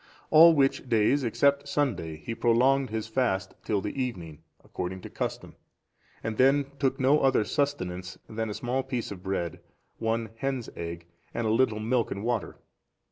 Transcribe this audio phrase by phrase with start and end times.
[0.31, 5.55] All which days, except Sundays, he prolonged his fast till the evening, according to custom,
[6.23, 9.59] and then took no other sustenance than a small piece of bread,
[9.99, 12.57] one hen's egg, and a little milk and water.